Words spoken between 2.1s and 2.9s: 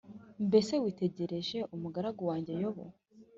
wanjye Yobu